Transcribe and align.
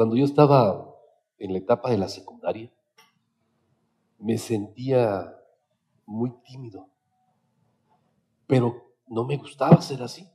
cuando 0.00 0.16
yo 0.16 0.24
estaba 0.24 0.96
en 1.36 1.52
la 1.52 1.58
etapa 1.58 1.90
de 1.90 1.98
la 1.98 2.08
secundaria, 2.08 2.72
me 4.18 4.38
sentía 4.38 5.36
muy 6.06 6.32
tímido, 6.42 6.88
pero 8.46 8.94
no 9.08 9.26
me 9.26 9.36
gustaba 9.36 9.82
ser 9.82 10.02
así. 10.02 10.26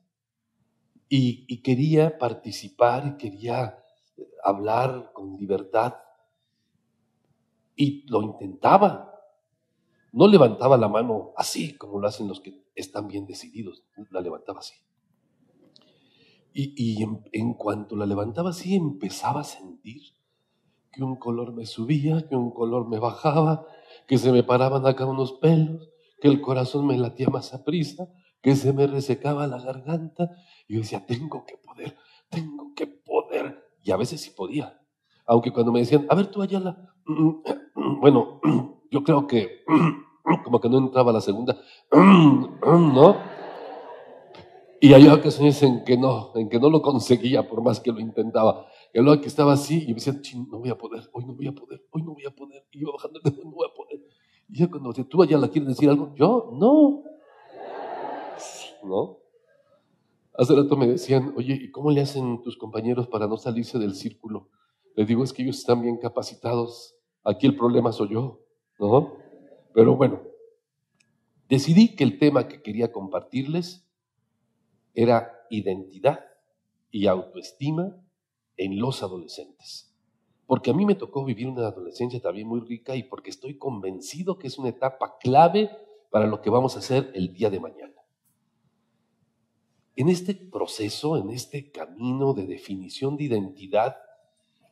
Y, 1.09 1.47
y 1.47 1.63
quería 1.63 2.19
participar 2.19 3.07
y 3.07 3.17
quería 3.17 3.83
hablar 4.43 5.11
con 5.13 5.35
libertad. 5.35 5.95
Y 7.75 8.07
lo 8.07 8.21
intentaba. 8.21 9.19
No 10.11 10.27
levantaba 10.27 10.77
la 10.77 10.89
mano 10.89 11.33
así 11.35 11.75
como 11.75 11.99
lo 11.99 12.07
hacen 12.07 12.27
los 12.27 12.39
que 12.39 12.67
están 12.75 13.07
bien 13.07 13.25
decididos. 13.25 13.83
La 14.11 14.21
levantaba 14.21 14.59
así. 14.59 14.75
Y, 16.57 17.03
en, 17.33 17.53
cuanto 17.55 17.97
la 17.97 18.05
levantaba 18.05 18.51
así, 18.51 18.75
empezaba 18.75 19.41
a 19.41 19.43
sentir 19.43 20.01
que 20.89 21.03
un 21.03 21.17
color 21.17 21.53
me 21.53 21.65
subía, 21.65 22.25
que 22.29 22.37
un 22.37 22.51
color 22.51 22.87
me 22.87 22.97
bajaba, 22.97 23.67
que 24.07 24.17
se 24.17 24.31
me 24.31 24.41
paraban 24.41 24.87
acá 24.87 25.05
unos 25.05 25.33
pelos, 25.33 25.89
que 26.21 26.29
el 26.29 26.39
corazón 26.39 26.87
me 26.87 26.97
latía 26.97 27.27
más 27.27 27.53
a 27.53 27.65
prisa, 27.65 28.07
que 28.41 28.55
se 28.55 28.71
me 28.71 28.87
resecaba 28.87 29.47
la 29.47 29.59
garganta. 29.59 30.29
Y 30.69 30.75
yo 30.75 30.79
decía, 30.79 31.05
tengo 31.05 31.45
que 31.45 31.57
poder, 31.57 31.97
tengo 32.29 32.73
que 32.73 32.87
poder. 32.87 33.61
Y 33.83 33.91
a 33.91 33.97
veces 33.97 34.21
sí 34.21 34.29
podía. 34.29 34.79
Aunque 35.25 35.51
cuando 35.51 35.73
me 35.73 35.79
decían, 35.79 36.05
a 36.09 36.15
ver 36.15 36.27
tú 36.27 36.41
Ayala, 36.41 36.89
bueno, 37.99 38.39
yo 38.91 39.03
creo 39.03 39.27
que 39.27 39.65
como 40.45 40.61
que 40.61 40.69
no 40.69 40.77
entraba 40.77 41.11
la 41.11 41.19
segunda, 41.19 41.57
¿no? 41.91 43.34
Y 44.81 44.93
hay 44.93 45.07
ocasiones 45.07 45.61
en 45.63 45.83
que 45.83 45.97
no, 45.97 46.31
en 46.35 46.49
que 46.49 46.59
no 46.59 46.69
lo 46.69 46.81
conseguía 46.81 47.47
por 47.47 47.61
más 47.61 47.79
que 47.79 47.91
lo 47.91 47.99
intentaba. 47.99 48.67
Y 48.93 48.99
luego 48.99 49.21
que 49.21 49.27
estaba 49.27 49.53
así 49.53 49.83
y 49.83 49.87
me 49.87 49.95
decía, 49.95 50.13
no 50.49 50.59
voy 50.59 50.69
a 50.69 50.77
poder, 50.77 51.03
hoy 51.13 51.25
no 51.25 51.33
voy 51.33 51.47
a 51.47 51.53
poder, 51.53 51.81
hoy 51.91 52.03
no 52.03 52.13
voy 52.13 52.25
a 52.25 52.31
poder. 52.31 52.65
Y 52.71 52.81
iba 52.81 52.91
bajando, 52.91 53.19
no 53.43 53.51
voy 53.51 53.67
a 53.69 53.73
poder. 53.73 54.01
Y 54.49 54.59
ya 54.59 54.69
cuando 54.69 54.93
tú 54.93 55.23
allá 55.23 55.37
la 55.37 55.47
quieres 55.47 55.69
decir 55.69 55.89
algo, 55.89 56.13
yo 56.15 56.51
no. 56.53 57.03
¿No? 58.83 59.17
Hace 60.37 60.53
rato 60.53 60.75
me 60.75 60.87
decían, 60.87 61.33
oye, 61.37 61.57
¿y 61.61 61.71
cómo 61.71 61.91
le 61.91 62.01
hacen 62.01 62.41
tus 62.41 62.57
compañeros 62.57 63.07
para 63.07 63.27
no 63.27 63.37
salirse 63.37 63.79
del 63.79 63.95
círculo? 63.95 64.49
Les 64.95 65.07
digo, 65.07 65.23
es 65.23 65.31
que 65.31 65.43
ellos 65.43 65.57
están 65.57 65.81
bien 65.81 65.97
capacitados. 65.97 66.95
Aquí 67.23 67.47
el 67.47 67.55
problema 67.55 67.91
soy 67.93 68.09
yo, 68.09 68.41
¿no? 68.77 69.13
Pero 69.73 69.95
bueno, 69.95 70.21
decidí 71.49 71.95
que 71.95 72.03
el 72.03 72.19
tema 72.19 72.47
que 72.47 72.61
quería 72.61 72.91
compartirles 72.91 73.84
era 74.95 75.45
identidad 75.49 76.25
y 76.89 77.07
autoestima 77.07 77.95
en 78.57 78.79
los 78.79 79.03
adolescentes. 79.03 79.93
Porque 80.47 80.71
a 80.71 80.73
mí 80.73 80.85
me 80.85 80.95
tocó 80.95 81.25
vivir 81.25 81.47
una 81.47 81.67
adolescencia 81.67 82.21
también 82.21 82.47
muy 82.47 82.61
rica 82.61 82.95
y 82.95 83.03
porque 83.03 83.29
estoy 83.29 83.57
convencido 83.57 84.37
que 84.37 84.47
es 84.47 84.57
una 84.57 84.69
etapa 84.69 85.17
clave 85.19 85.69
para 86.11 86.27
lo 86.27 86.41
que 86.41 86.49
vamos 86.49 86.75
a 86.75 86.79
hacer 86.79 87.11
el 87.15 87.33
día 87.33 87.49
de 87.49 87.59
mañana. 87.59 87.93
En 89.95 90.09
este 90.09 90.35
proceso, 90.35 91.17
en 91.17 91.29
este 91.29 91.71
camino 91.71 92.33
de 92.33 92.45
definición 92.45 93.17
de 93.17 93.25
identidad, 93.25 93.97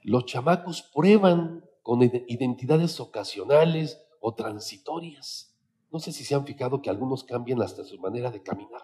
los 0.01 0.25
chamacos 0.25 0.81
prueban 0.93 1.63
con 1.81 2.01
identidades 2.01 2.99
ocasionales 2.99 4.01
o 4.19 4.33
transitorias. 4.33 5.55
No 5.91 5.99
sé 5.99 6.11
si 6.11 6.23
se 6.23 6.35
han 6.35 6.45
fijado 6.45 6.81
que 6.81 6.89
algunos 6.89 7.23
cambian 7.23 7.61
hasta 7.61 7.83
su 7.83 7.99
manera 7.99 8.31
de 8.31 8.41
caminar. 8.41 8.81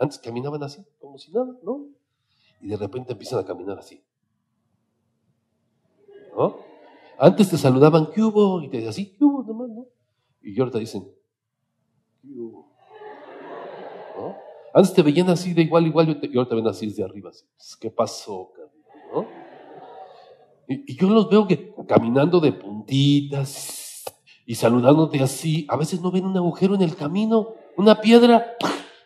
Antes 0.00 0.18
caminaban 0.18 0.62
así, 0.62 0.84
como 0.98 1.18
si 1.18 1.30
nada, 1.30 1.54
¿no? 1.62 1.86
Y 2.60 2.68
de 2.68 2.76
repente 2.76 3.12
empiezan 3.12 3.38
a 3.38 3.44
caminar 3.44 3.78
así. 3.78 4.02
¿No? 6.34 6.56
Antes 7.18 7.50
te 7.50 7.58
saludaban, 7.58 8.10
¿qué 8.10 8.22
hubo? 8.22 8.62
Y 8.62 8.70
te 8.70 8.80
decían 8.80 9.08
¿qué 9.16 9.24
hubo? 9.24 9.42
Nomás, 9.42 9.68
¿no? 9.68 9.86
Y 10.42 10.58
ahorita 10.58 10.78
dicen, 10.78 11.06
¿qué 12.22 12.28
hubo? 12.28 12.70
Antes 14.72 14.94
te 14.94 15.02
veían 15.02 15.28
así 15.28 15.52
de 15.52 15.62
igual, 15.62 15.86
igual, 15.86 16.20
y 16.22 16.36
ahora 16.36 16.48
te 16.48 16.54
ven 16.54 16.66
así 16.68 16.86
desde 16.86 17.04
arriba. 17.04 17.30
Pues, 17.30 17.76
¿Qué 17.76 17.90
pasó, 17.90 18.52
¿no? 19.12 19.26
Y, 20.68 20.96
yo 20.96 21.10
los 21.10 21.28
veo 21.28 21.46
que 21.46 21.74
caminando 21.88 22.38
de 22.40 22.52
puntitas 22.52 24.04
y 24.46 24.54
saludándote 24.54 25.20
así. 25.20 25.66
A 25.68 25.76
veces 25.76 26.00
no 26.00 26.10
ven 26.10 26.24
un 26.24 26.36
agujero 26.36 26.74
en 26.74 26.82
el 26.82 26.94
camino, 26.94 27.48
una 27.76 28.00
piedra, 28.00 28.56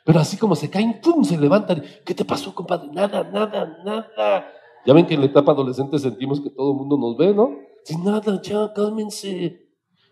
pero 0.04 0.20
así 0.20 0.36
como 0.36 0.54
se 0.54 0.68
caen, 0.68 1.00
¡pum! 1.02 1.24
se 1.24 1.38
levantan. 1.38 1.82
¿Qué 2.04 2.14
te 2.14 2.24
pasó, 2.24 2.54
compadre? 2.54 2.88
Nada, 2.92 3.24
nada, 3.24 3.78
nada. 3.84 4.52
Ya 4.84 4.92
ven 4.92 5.06
que 5.06 5.14
en 5.14 5.20
la 5.20 5.26
etapa 5.26 5.52
adolescente 5.52 5.98
sentimos 5.98 6.42
que 6.42 6.50
todo 6.50 6.72
el 6.72 6.76
mundo 6.76 6.98
nos 6.98 7.16
ve, 7.16 7.34
¿no? 7.34 7.56
Sin 7.84 8.04
nada, 8.04 8.40
ya, 8.42 8.70
cálmense. 8.74 9.66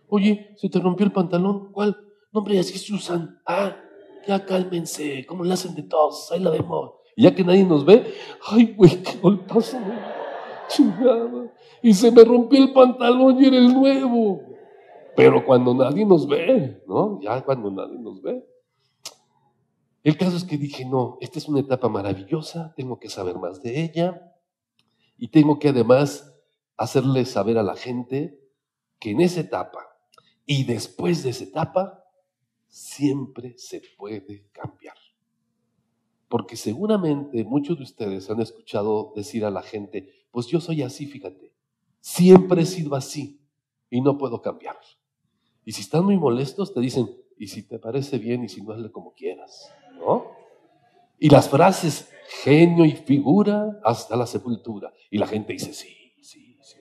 Oye, 0.08 0.54
se 0.56 0.70
te 0.70 0.78
rompió 0.78 1.04
el 1.04 1.12
pantalón. 1.12 1.70
¿Cuál? 1.72 1.96
No, 2.32 2.40
hombre, 2.40 2.58
así 2.58 2.78
se 2.78 2.94
usan. 2.94 3.38
Ah, 3.46 3.76
ya 4.26 4.44
cálmense, 4.46 5.26
¿cómo 5.26 5.44
le 5.44 5.52
hacen 5.52 5.74
de 5.74 5.82
todos? 5.82 6.32
Ahí 6.32 6.40
la 6.40 6.50
vemos. 6.50 6.92
Y 7.14 7.24
ya 7.24 7.34
que 7.34 7.44
nadie 7.44 7.64
nos 7.64 7.84
ve, 7.84 8.14
ay, 8.46 8.74
güey, 8.74 9.02
qué 9.02 9.18
golpazo, 9.20 9.76
chingada. 10.68 11.52
Y 11.82 11.92
se 11.92 12.10
me 12.10 12.24
rompió 12.24 12.62
el 12.62 12.72
pantalón 12.72 13.42
y 13.42 13.46
era 13.46 13.58
el 13.58 13.74
nuevo. 13.74 14.40
Pero 15.14 15.44
cuando 15.44 15.74
nadie 15.74 16.06
nos 16.06 16.26
ve, 16.26 16.82
¿no? 16.86 17.20
Ya 17.20 17.42
cuando 17.44 17.70
nadie 17.70 17.98
nos 17.98 18.22
ve. 18.22 18.42
El 20.02 20.16
caso 20.16 20.36
es 20.36 20.44
que 20.44 20.58
dije, 20.58 20.84
no, 20.84 21.18
esta 21.20 21.38
es 21.38 21.48
una 21.48 21.60
etapa 21.60 21.88
maravillosa, 21.88 22.74
tengo 22.76 22.98
que 22.98 23.08
saber 23.08 23.38
más 23.38 23.62
de 23.62 23.82
ella 23.84 24.34
y 25.16 25.28
tengo 25.28 25.58
que 25.60 25.68
además 25.68 26.34
hacerle 26.76 27.24
saber 27.24 27.56
a 27.58 27.62
la 27.62 27.76
gente 27.76 28.40
que 28.98 29.10
en 29.10 29.20
esa 29.20 29.40
etapa 29.40 29.78
y 30.44 30.64
después 30.64 31.22
de 31.22 31.30
esa 31.30 31.44
etapa 31.44 32.04
siempre 32.66 33.54
se 33.58 33.80
puede 33.96 34.48
cambiar. 34.50 34.96
Porque 36.28 36.56
seguramente 36.56 37.44
muchos 37.44 37.76
de 37.76 37.84
ustedes 37.84 38.28
han 38.28 38.40
escuchado 38.40 39.12
decir 39.14 39.44
a 39.44 39.50
la 39.50 39.62
gente, 39.62 40.26
pues 40.32 40.46
yo 40.48 40.60
soy 40.60 40.82
así, 40.82 41.06
fíjate, 41.06 41.52
siempre 42.00 42.62
he 42.62 42.66
sido 42.66 42.96
así 42.96 43.40
y 43.88 44.00
no 44.00 44.18
puedo 44.18 44.42
cambiar. 44.42 44.78
Y 45.64 45.72
si 45.72 45.82
están 45.82 46.04
muy 46.04 46.16
molestos, 46.16 46.74
te 46.74 46.80
dicen, 46.80 47.08
y 47.38 47.48
si 47.48 47.62
te 47.62 47.78
parece 47.78 48.18
bien 48.18 48.42
y 48.44 48.48
si 48.48 48.62
no, 48.62 48.72
hazle 48.72 48.90
como 48.90 49.14
quieras, 49.14 49.70
¿no? 49.98 50.32
Y 51.18 51.28
las 51.28 51.48
frases, 51.48 52.10
genio 52.42 52.84
y 52.84 52.92
figura 52.92 53.80
hasta 53.84 54.16
la 54.16 54.26
sepultura. 54.26 54.92
Y 55.10 55.18
la 55.18 55.26
gente 55.26 55.52
dice, 55.52 55.72
sí, 55.72 56.12
sí, 56.20 56.56
sí. 56.60 56.78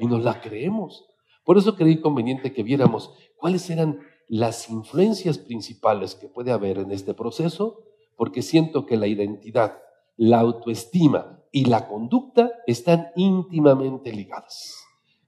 Y 0.00 0.06
nos 0.06 0.22
la 0.22 0.40
creemos. 0.40 1.06
Por 1.44 1.58
eso 1.58 1.76
creí 1.76 2.00
conveniente 2.00 2.52
que 2.52 2.62
viéramos 2.62 3.12
cuáles 3.36 3.68
eran 3.70 4.00
las 4.28 4.70
influencias 4.70 5.38
principales 5.38 6.14
que 6.14 6.28
puede 6.28 6.50
haber 6.50 6.78
en 6.78 6.90
este 6.90 7.14
proceso, 7.14 7.82
porque 8.16 8.42
siento 8.42 8.86
que 8.86 8.96
la 8.96 9.06
identidad, 9.06 9.78
la 10.16 10.40
autoestima 10.40 11.42
y 11.50 11.66
la 11.66 11.88
conducta 11.88 12.52
están 12.66 13.08
íntimamente 13.16 14.12
ligadas. 14.12 14.76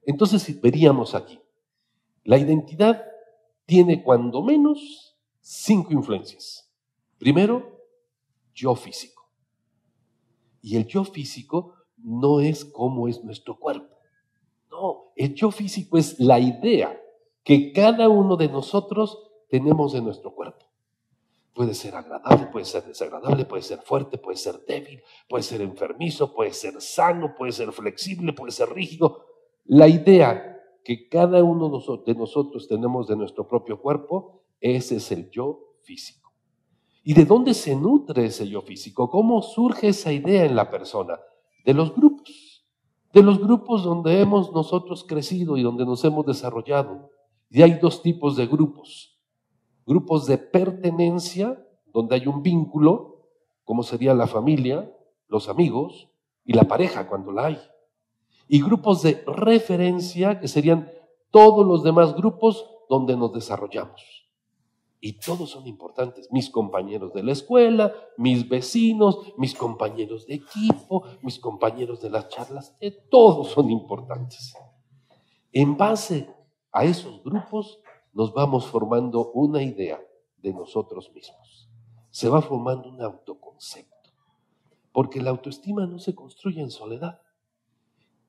Entonces 0.05 0.61
veríamos 0.61 1.15
aquí, 1.15 1.41
la 2.25 2.39
identidad 2.39 3.05
tiene 3.67 4.03
cuando 4.03 4.43
menos 4.43 5.17
cinco 5.41 5.93
influencias. 5.93 6.66
Primero, 7.19 7.81
yo 8.55 8.75
físico. 8.75 9.31
Y 10.63 10.77
el 10.77 10.87
yo 10.87 11.05
físico 11.05 11.75
no 11.97 12.41
es 12.41 12.65
cómo 12.65 13.09
es 13.09 13.23
nuestro 13.23 13.59
cuerpo. 13.59 13.97
No, 14.71 15.13
el 15.17 15.35
yo 15.35 15.51
físico 15.51 15.97
es 15.97 16.19
la 16.19 16.39
idea 16.39 17.01
que 17.43 17.73
cada 17.73 18.09
uno 18.09 18.37
de 18.37 18.49
nosotros 18.49 19.27
tenemos 19.49 19.95
en 19.95 20.05
nuestro 20.05 20.35
cuerpo. 20.35 20.67
Puede 21.55 21.73
ser 21.73 21.95
agradable, 21.95 22.49
puede 22.49 22.67
ser 22.67 22.85
desagradable, 22.85 23.47
puede 23.47 23.63
ser 23.63 23.81
fuerte, 23.81 24.19
puede 24.19 24.37
ser 24.37 24.65
débil, 24.67 25.03
puede 25.29 25.43
ser 25.43 25.63
enfermizo, 25.63 26.35
puede 26.35 26.53
ser 26.53 26.81
sano, 26.83 27.35
puede 27.35 27.53
ser 27.53 27.73
flexible, 27.73 28.33
puede 28.33 28.53
ser 28.53 28.69
rígido. 28.71 29.25
La 29.65 29.89
idea 29.89 30.61
que 30.85 31.09
cada 31.09 31.43
uno 31.43 31.71
de 32.05 32.15
nosotros 32.15 32.69
tenemos 32.69 33.09
de 33.09 33.17
nuestro 33.17 33.49
propio 33.49 33.81
cuerpo, 33.81 34.43
ese 34.61 34.97
es 34.97 35.11
el 35.13 35.31
yo 35.31 35.77
físico. 35.83 36.26
¿Y 37.09 37.15
de 37.15 37.25
dónde 37.25 37.55
se 37.55 37.77
nutre 37.77 38.27
ese 38.27 38.49
yo 38.49 38.63
físico? 38.63 39.09
¿Cómo 39.09 39.41
surge 39.41 39.87
esa 39.87 40.13
idea 40.13 40.45
en 40.45 40.57
la 40.57 40.73
persona? 40.73 41.21
De 41.65 41.73
los 41.73 41.95
grupos, 41.95 42.67
de 43.13 43.23
los 43.23 43.39
grupos 43.39 43.85
donde 43.85 44.21
hemos 44.21 44.53
nosotros 44.53 45.05
crecido 45.05 45.57
y 45.57 45.63
donde 45.63 45.87
nos 45.87 46.05
hemos 46.05 46.27
desarrollado. 46.27 47.13
Y 47.49 47.63
hay 47.63 47.75
dos 47.75 48.03
tipos 48.03 48.35
de 48.35 48.49
grupos. 48.49 49.21
Grupos 49.87 50.27
de 50.27 50.37
pertenencia, 50.37 51.65
donde 51.95 52.17
hay 52.17 52.27
un 52.27 52.43
vínculo, 52.43 53.29
como 53.63 53.85
sería 53.85 54.13
la 54.13 54.27
familia, 54.27 54.93
los 55.29 55.49
amigos 55.49 56.09
y 56.45 56.55
la 56.55 56.65
pareja 56.65 57.09
cuando 57.09 57.31
la 57.31 57.47
hay. 57.47 57.59
Y 58.49 58.61
grupos 58.61 59.03
de 59.03 59.23
referencia, 59.29 60.41
que 60.41 60.49
serían 60.49 60.91
todos 61.31 61.65
los 61.65 61.85
demás 61.85 62.17
grupos 62.17 62.69
donde 62.91 63.17
nos 63.17 63.33
desarrollamos. 63.33 64.26
Y 65.01 65.15
todos 65.21 65.51
son 65.51 65.67
importantes. 65.67 66.29
Mis 66.33 66.51
compañeros 66.51 67.13
de 67.13 67.23
la 67.23 67.33
escuela, 67.33 67.93
mis 68.17 68.49
vecinos, 68.49 69.19
mis 69.37 69.55
compañeros 69.55 70.27
de 70.27 70.35
equipo, 70.35 71.05
mis 71.23 71.39
compañeros 71.39 72.01
de 72.01 72.11
las 72.11 72.29
charlas, 72.29 72.77
eh, 72.81 72.91
todos 72.91 73.49
son 73.49 73.71
importantes. 73.71 74.55
En 75.53 75.77
base 75.77 76.29
a 76.73 76.85
esos 76.85 77.23
grupos 77.23 77.81
nos 78.13 78.33
vamos 78.33 78.67
formando 78.67 79.31
una 79.33 79.63
idea 79.63 80.01
de 80.39 80.53
nosotros 80.53 81.13
mismos. 81.13 81.69
Se 82.11 82.29
va 82.29 82.41
formando 82.41 82.89
un 82.89 83.03
autoconcepto. 83.03 83.95
Porque 84.93 85.21
la 85.21 85.31
autoestima 85.31 85.87
no 85.87 85.99
se 85.99 86.15
construye 86.15 86.63
en 86.63 86.71
soledad. 86.71 87.21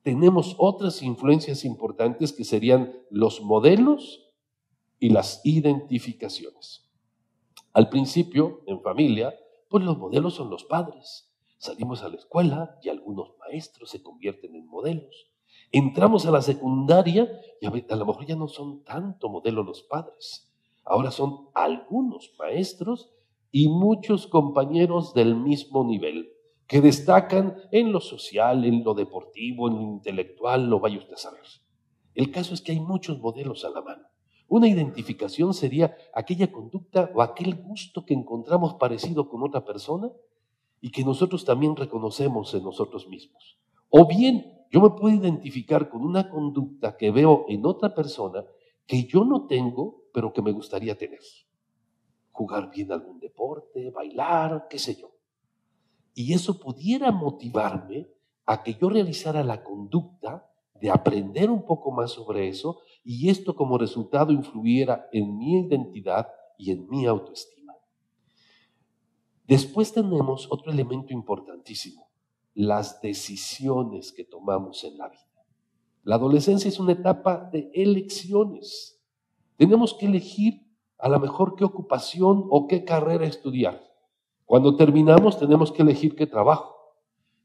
Tenemos 0.03 0.55
otras 0.57 1.01
influencias 1.01 1.63
importantes 1.63 2.33
que 2.33 2.43
serían 2.43 2.93
los 3.09 3.41
modelos 3.41 4.26
y 4.99 5.09
las 5.09 5.41
identificaciones. 5.43 6.87
Al 7.73 7.89
principio, 7.89 8.61
en 8.65 8.81
familia, 8.81 9.35
pues 9.69 9.83
los 9.83 9.97
modelos 9.97 10.35
son 10.35 10.49
los 10.49 10.63
padres. 10.63 11.31
Salimos 11.57 12.03
a 12.03 12.09
la 12.09 12.15
escuela 12.15 12.77
y 12.81 12.89
algunos 12.89 13.33
maestros 13.39 13.89
se 13.89 14.01
convierten 14.01 14.55
en 14.55 14.67
modelos. 14.67 15.29
Entramos 15.71 16.25
a 16.25 16.31
la 16.31 16.41
secundaria 16.41 17.29
y 17.59 17.65
a, 17.65 17.95
lo 17.95 18.05
mejor 18.05 18.25
ya 18.25 18.35
no 18.35 18.47
son 18.47 18.83
tanto 18.83 19.29
modelos 19.29 19.65
los 19.65 19.83
padres. 19.83 20.51
Ahora 20.85 21.11
son 21.11 21.49
algunos 21.53 22.33
maestros 22.39 23.11
y 23.51 23.67
muchos 23.67 24.27
compañeros 24.27 25.13
del 25.13 25.35
mismo 25.35 25.83
nivel 25.83 26.31
que 26.67 26.81
destacan 26.81 27.57
en 27.71 27.91
lo 27.91 27.99
social, 27.99 28.65
en 28.65 28.83
lo 28.83 28.93
deportivo, 28.93 29.67
en 29.67 29.75
lo 29.75 29.81
intelectual, 29.81 30.69
lo 30.69 30.79
vaya 30.79 30.97
usted 30.97 31.13
a 31.13 31.17
saber. 31.17 31.43
El 32.13 32.31
caso 32.31 32.53
es 32.53 32.61
que 32.61 32.73
hay 32.73 32.79
muchos 32.79 33.19
modelos 33.19 33.63
a 33.65 33.69
la 33.69 33.81
mano. 33.81 34.07
Una 34.47 34.67
identificación 34.67 35.53
sería 35.53 35.95
aquella 36.13 36.51
conducta 36.51 37.11
o 37.13 37.21
aquel 37.21 37.55
gusto 37.55 38.05
que 38.05 38.13
encontramos 38.13 38.75
parecido 38.75 39.27
con 39.27 39.43
otra 39.43 39.65
persona 39.65 40.09
y 40.79 40.91
que 40.91 41.03
nosotros 41.03 41.43
también 41.43 41.75
reconocemos 41.75 42.53
en 42.53 42.63
nosotros 42.63 43.07
mismos. 43.07 43.57
O 43.89 44.07
bien 44.07 44.57
yo 44.71 44.81
me 44.81 44.89
puedo 44.91 45.15
identificar 45.15 45.89
con 45.89 46.03
una 46.03 46.29
conducta 46.29 46.97
que 46.97 47.11
veo 47.11 47.45
en 47.49 47.65
otra 47.65 47.93
persona 47.93 48.45
que 48.85 49.03
yo 49.03 49.25
no 49.25 49.47
tengo, 49.47 50.03
pero 50.13 50.31
que 50.31 50.41
me 50.41 50.51
gustaría 50.51 50.97
tener. 50.97 51.19
Jugar 52.31 52.71
bien 52.71 52.91
algún 52.91 53.19
deporte, 53.19 53.89
bailar, 53.89 54.67
qué 54.69 54.79
sé 54.79 54.95
yo. 54.95 55.11
Y 56.13 56.33
eso 56.33 56.59
pudiera 56.59 57.11
motivarme 57.11 58.07
a 58.45 58.63
que 58.63 58.75
yo 58.75 58.89
realizara 58.89 59.43
la 59.43 59.63
conducta 59.63 60.49
de 60.79 60.89
aprender 60.89 61.49
un 61.49 61.65
poco 61.65 61.91
más 61.91 62.11
sobre 62.11 62.47
eso 62.47 62.79
y 63.03 63.29
esto 63.29 63.55
como 63.55 63.77
resultado 63.77 64.31
influyera 64.31 65.07
en 65.11 65.37
mi 65.37 65.59
identidad 65.59 66.27
y 66.57 66.71
en 66.71 66.87
mi 66.89 67.05
autoestima. 67.05 67.73
Después 69.45 69.93
tenemos 69.93 70.47
otro 70.51 70.71
elemento 70.71 71.13
importantísimo, 71.13 72.09
las 72.53 73.01
decisiones 73.01 74.11
que 74.11 74.25
tomamos 74.25 74.83
en 74.83 74.97
la 74.97 75.07
vida. 75.07 75.21
La 76.03 76.15
adolescencia 76.15 76.67
es 76.67 76.79
una 76.79 76.93
etapa 76.93 77.49
de 77.51 77.69
elecciones. 77.73 79.01
Tenemos 79.55 79.93
que 79.93 80.05
elegir 80.05 80.67
a 80.97 81.09
lo 81.09 81.19
mejor 81.19 81.55
qué 81.55 81.63
ocupación 81.63 82.45
o 82.49 82.67
qué 82.67 82.83
carrera 82.83 83.25
estudiar. 83.25 83.81
Cuando 84.45 84.75
terminamos 84.75 85.37
tenemos 85.39 85.71
que 85.71 85.81
elegir 85.81 86.15
qué 86.15 86.25
trabajo. 86.25 86.75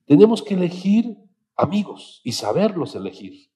Tenemos 0.07 0.43
que 0.43 0.55
elegir 0.55 1.19
amigos 1.63 2.21
y 2.25 2.33
saberlos 2.33 2.95
elegir. 2.95 3.51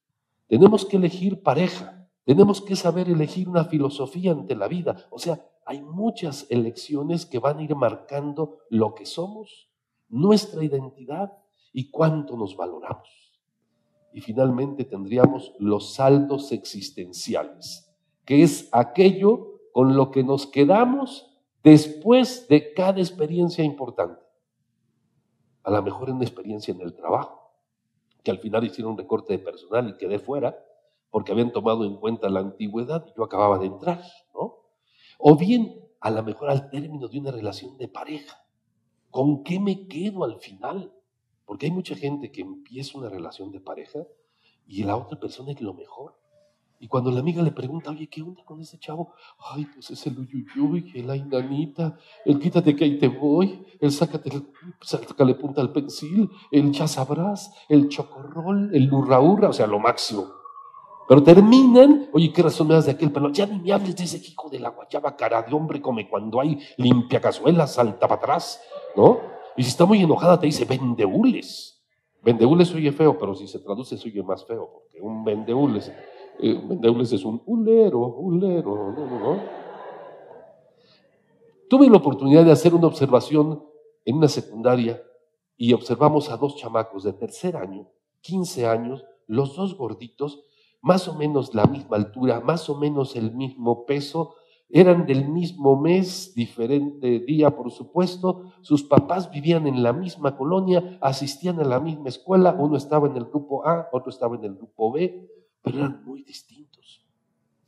Tenemos 0.47 0.85
que 0.85 0.97
elegir 0.97 1.43
pareja. 1.43 2.09
Tenemos 2.25 2.61
que 2.61 2.77
saber 2.77 3.09
elegir 3.09 3.49
una 3.49 3.65
filosofía 3.65 4.33
ante 4.33 4.55
la 4.55 4.69
vida. 4.69 4.97
O 5.11 5.19
sea, 5.19 5.45
hay 5.65 5.83
muchas 5.83 6.47
elecciones 6.51 7.27
que 7.27 7.39
van 7.39 7.59
a 7.59 7.63
ir 7.63 7.75
marcando 7.75 8.59
lo 8.71 8.95
que 8.95 9.07
somos, 9.07 9.69
nuestra 10.09 10.65
identidad 10.65 11.33
y 11.73 11.91
cuánto 11.91 12.37
nos 12.37 12.57
valoramos. 12.57 13.09
Y 14.13 14.21
finalmente 14.21 14.85
tendríamos 14.85 15.53
los 15.59 15.95
saldos 15.95 16.53
existenciales, 16.53 17.93
que 18.25 18.43
es 18.43 18.69
aquello 18.73 19.61
con 19.73 19.97
lo 19.97 20.11
que 20.11 20.25
nos 20.25 20.47
quedamos 20.47 21.37
después 21.63 22.47
de 22.49 22.73
cada 22.73 23.01
experiencia 23.01 23.65
importante. 23.65 24.23
A 25.65 25.71
lo 25.71 25.83
mejor 25.83 26.11
una 26.11 26.25
experiencia 26.25 26.73
en 26.73 26.81
el 26.81 26.95
trabajo, 26.95 27.46
que 28.27 28.33
al 28.33 28.41
final 28.41 28.65
hicieron 28.65 28.99
recorte 28.99 29.35
de 29.35 29.39
personal 29.39 29.89
y 29.89 29.97
quedé 29.99 30.19
fuera 30.19 30.59
porque 31.11 31.31
habían 31.31 31.53
tomado 31.53 31.85
en 31.85 31.95
cuenta 31.95 32.29
la 32.29 32.41
antigüedad 32.41 33.07
y 33.07 33.17
yo 33.17 33.23
acababa 33.23 33.57
de 33.57 33.67
entrar, 33.67 34.03
¿no? 34.35 34.65
O 35.17 35.37
bien, 35.37 35.81
a 36.01 36.11
lo 36.11 36.25
mejor 36.25 36.51
al 36.51 36.69
término 36.69 37.07
de 37.07 37.21
una 37.21 37.31
relación 37.31 37.79
de 37.79 37.87
pareja, 37.87 38.45
¿con 39.13 39.45
qué 39.45 39.61
me 39.61 39.87
quedo 39.87 40.25
al 40.25 40.41
final? 40.41 40.93
Porque 41.45 41.67
hay 41.67 41.73
mucha 41.73 41.95
gente 41.95 42.33
que 42.33 42.41
empieza 42.41 42.99
una 42.99 43.09
relación 43.09 43.53
de 43.53 43.61
pareja 43.61 44.01
y 44.67 44.83
la 44.83 44.97
otra 44.97 45.21
persona 45.21 45.53
es 45.53 45.61
lo 45.61 45.73
mejor. 45.73 46.19
Y 46.79 46.89
cuando 46.89 47.11
la 47.11 47.21
amiga 47.21 47.43
le 47.43 47.53
pregunta, 47.53 47.91
oye, 47.91 48.09
¿qué 48.09 48.23
onda 48.23 48.45
con 48.45 48.61
ese 48.61 48.79
chavo? 48.79 49.15
Ay, 49.39 49.67
pues 49.67 49.91
es 49.91 50.07
el 50.07 50.19
uyuyuy, 50.19 50.93
el 50.95 51.09
ainanita, 51.11 51.99
el 52.25 52.39
quítate 52.39 52.77
que 52.77 52.85
ahí 52.85 52.99
te 52.99 53.09
voy, 53.09 53.65
el 53.81 53.93
sácate, 53.93 54.31
sácale 54.83 55.35
punta 55.35 55.61
al 55.61 55.73
pensil, 55.73 56.31
el 56.51 56.73
ya 56.73 56.87
sabrás, 56.87 57.53
el 57.69 57.89
chocorrol, 57.89 58.75
el 58.75 58.93
hurra 58.93 59.19
o 59.49 59.53
sea, 59.53 59.67
lo 59.67 59.79
máximo. 59.79 60.27
Pero 61.09 61.23
terminan, 61.23 62.09
oye, 62.13 62.33
¿qué 62.33 62.43
razón 62.43 62.69
me 62.69 62.75
das 62.75 62.87
de 62.87 62.93
aquel 62.93 63.13
pelo? 63.13 63.31
Ya 63.31 63.47
ni 63.47 63.61
me 63.61 63.73
hables 63.73 63.97
de 63.97 64.05
ese 64.05 64.19
hijo 64.19 64.51
de 64.51 64.59
la 64.59 64.71
guayaba, 64.71 65.17
cara 65.17 65.43
de 65.43 65.55
hombre, 65.55 65.81
come 65.81 66.09
cuando 66.09 66.41
hay 66.41 66.59
limpia 66.79 67.21
cazuela, 67.21 67.67
salta 67.67 68.09
para 68.09 68.21
atrás, 68.21 68.61
¿no? 68.97 69.21
Y 69.57 69.63
si 69.63 69.71
está 69.71 69.87
muy 69.87 70.03
enojada 70.03 70.39
te 70.39 70.47
dice, 70.47 70.65
vendehules. 70.65 71.81
Vendehules 72.23 72.75
oye 72.75 72.91
feo, 72.91 73.17
pero 73.17 73.37
si 73.37 73.47
se 73.47 73.61
traduce 73.61 73.95
oye 73.95 74.23
más 74.23 74.45
feo, 74.45 74.69
porque 74.73 75.01
un 75.01 75.25
vendehules 76.39 77.13
eh, 77.13 77.17
es 77.17 77.25
un 77.25 77.43
ulero, 77.47 78.01
ulero, 78.01 78.93
no, 78.93 79.07
no, 79.07 79.19
no. 79.19 79.41
Tuve 81.69 81.89
la 81.91 81.97
oportunidad 81.97 82.45
de 82.45 82.53
hacer 82.53 82.75
una 82.75 82.87
observación 82.87 83.65
en 84.05 84.17
una 84.17 84.29
secundaria 84.29 85.03
y 85.57 85.73
observamos 85.73 86.31
a 86.31 86.37
dos 86.37 86.57
chamacos 86.57 87.03
de 87.05 87.13
tercer 87.13 87.57
año, 87.57 87.89
15 88.21 88.67
años, 88.67 89.05
los 89.27 89.57
dos 89.57 89.77
gorditos, 89.77 90.45
más 90.81 91.09
o 91.09 91.15
menos 91.15 91.55
la 91.55 91.67
misma 91.67 91.97
altura, 91.97 92.41
más 92.41 92.71
o 92.71 92.77
menos 92.77 93.17
el 93.17 93.35
mismo 93.35 93.85
peso, 93.87 94.35
eran 94.69 95.07
del 95.07 95.29
mismo 95.29 95.81
mes, 95.81 96.35
diferente 96.35 97.21
día, 97.21 97.57
por 97.57 97.71
supuesto. 97.71 98.53
Sus 98.63 98.83
papás 98.83 99.31
vivían 99.31 99.67
en 99.67 99.83
la 99.83 99.93
misma 99.93 100.37
colonia, 100.37 100.99
asistían 101.01 101.61
a 101.61 101.65
la 101.65 101.79
misma 101.79 102.09
escuela. 102.09 102.57
Uno 102.59 102.77
estaba 102.77 103.07
en 103.07 103.17
el 103.17 103.27
grupo 103.27 103.67
A, 103.67 103.89
otro 103.93 104.11
estaba 104.11 104.35
en 104.37 104.45
el 104.45 104.55
grupo 104.55 104.91
B 104.91 105.36
pero 105.67 105.79
eran 105.79 106.05
muy 106.05 106.23
distintos. 106.23 107.05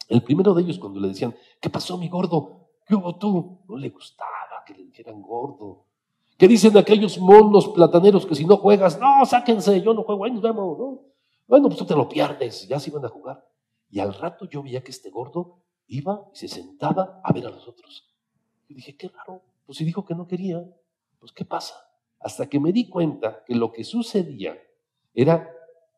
El 0.08 0.22
primero 0.22 0.54
de 0.54 0.62
ellos, 0.62 0.78
cuando 0.78 1.00
le 1.00 1.08
decían, 1.08 1.34
¿qué 1.60 1.68
pasó, 1.68 1.98
mi 1.98 2.08
gordo? 2.08 2.68
¿Qué 2.86 2.94
hubo 2.94 3.18
tú? 3.18 3.64
No 3.68 3.76
le 3.76 3.88
gustaba 3.88 4.62
que 4.64 4.72
le 4.72 4.84
dijeran 4.84 5.20
gordo. 5.20 5.86
¿Qué 6.36 6.46
dicen 6.46 6.78
aquellos 6.78 7.18
monos 7.18 7.66
plataneros 7.66 8.24
que 8.24 8.36
si 8.36 8.44
no 8.44 8.58
juegas, 8.58 9.00
no, 9.00 9.26
sáquense, 9.26 9.82
yo 9.82 9.94
no 9.94 10.04
juego, 10.04 10.24
ahí 10.24 10.30
nos 10.30 10.42
vemos, 10.42 10.78
¿no? 10.78 11.00
Bueno, 11.48 11.66
pues 11.66 11.78
tú 11.80 11.86
te 11.86 11.96
lo 11.96 12.08
pierdes, 12.08 12.68
ya 12.68 12.78
se 12.78 12.90
iban 12.90 13.04
a 13.04 13.08
jugar. 13.08 13.44
Y 13.90 13.98
al 13.98 14.14
rato 14.14 14.48
yo 14.48 14.62
veía 14.62 14.84
que 14.84 14.92
este 14.92 15.10
gordo 15.10 15.64
iba 15.88 16.22
y 16.32 16.36
se 16.36 16.46
sentaba 16.46 17.20
a 17.24 17.32
ver 17.32 17.48
a 17.48 17.50
los 17.50 17.66
otros. 17.66 18.14
Y 18.68 18.74
dije, 18.74 18.96
qué 18.96 19.08
raro, 19.08 19.42
pues 19.66 19.76
si 19.76 19.84
dijo 19.84 20.04
que 20.04 20.14
no 20.14 20.28
quería, 20.28 20.64
pues 21.18 21.32
¿qué 21.32 21.44
pasa? 21.44 21.74
Hasta 22.20 22.48
que 22.48 22.60
me 22.60 22.70
di 22.70 22.88
cuenta 22.88 23.42
que 23.44 23.56
lo 23.56 23.72
que 23.72 23.82
sucedía 23.82 24.56
era 25.14 25.50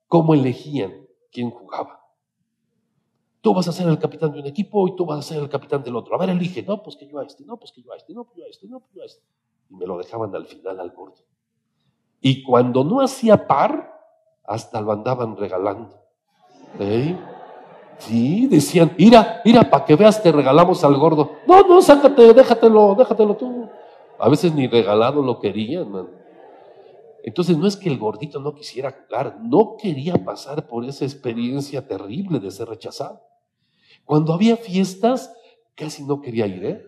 cómo 0.06 0.32
elegían 0.32 1.09
quién 1.30 1.50
jugaba. 1.50 2.00
Tú 3.40 3.54
vas 3.54 3.66
a 3.68 3.72
ser 3.72 3.88
el 3.88 3.98
capitán 3.98 4.32
de 4.32 4.40
un 4.40 4.46
equipo 4.46 4.86
y 4.86 4.96
tú 4.96 5.06
vas 5.06 5.20
a 5.20 5.22
ser 5.22 5.38
el 5.38 5.48
capitán 5.48 5.82
del 5.82 5.96
otro. 5.96 6.14
A 6.14 6.18
ver, 6.18 6.30
elige. 6.30 6.62
No, 6.62 6.82
pues 6.82 6.96
que 6.96 7.06
yo 7.06 7.18
a 7.18 7.24
este, 7.24 7.44
no, 7.44 7.56
pues 7.56 7.72
que 7.72 7.82
yo 7.82 7.92
a 7.92 7.96
este, 7.96 8.12
no, 8.12 8.24
pues 8.24 8.36
yo 8.36 8.44
a 8.44 8.48
este, 8.48 8.68
no, 8.68 8.80
pues 8.80 8.92
yo 8.94 9.02
a 9.02 9.06
este. 9.06 9.22
Y 9.70 9.74
me 9.76 9.86
lo 9.86 9.96
dejaban 9.96 10.34
al 10.34 10.46
final 10.46 10.78
al 10.78 10.90
gordo. 10.90 11.22
Y 12.20 12.42
cuando 12.42 12.84
no 12.84 13.00
hacía 13.00 13.46
par, 13.46 13.98
hasta 14.44 14.80
lo 14.80 14.92
andaban 14.92 15.36
regalando. 15.36 15.96
¿Eh? 16.78 17.16
Sí, 17.98 18.46
decían, 18.46 18.94
mira, 18.98 19.40
mira, 19.44 19.68
para 19.70 19.84
que 19.84 19.96
veas, 19.96 20.22
te 20.22 20.32
regalamos 20.32 20.84
al 20.84 20.96
gordo. 20.96 21.32
No, 21.46 21.62
no, 21.62 21.80
sácate, 21.80 22.34
déjatelo, 22.34 22.94
déjatelo 22.94 23.36
tú. 23.36 23.68
A 24.18 24.28
veces 24.28 24.54
ni 24.54 24.66
regalado 24.66 25.22
lo 25.22 25.40
querían, 25.40 25.90
man. 25.90 26.19
Entonces 27.24 27.56
no 27.56 27.66
es 27.66 27.76
que 27.76 27.88
el 27.88 27.98
gordito 27.98 28.40
no 28.40 28.54
quisiera 28.54 28.92
jugar, 28.92 29.38
no 29.42 29.76
quería 29.80 30.14
pasar 30.24 30.66
por 30.66 30.84
esa 30.84 31.04
experiencia 31.04 31.86
terrible 31.86 32.40
de 32.40 32.50
ser 32.50 32.68
rechazado. 32.68 33.22
Cuando 34.04 34.32
había 34.32 34.56
fiestas, 34.56 35.32
casi 35.74 36.04
no 36.04 36.20
quería 36.20 36.46
ir, 36.46 36.64
¿eh? 36.64 36.86